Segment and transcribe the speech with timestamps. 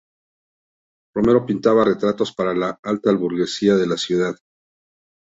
[1.13, 4.35] Romero pintaba retratos para la alta burguesía de la ciudad.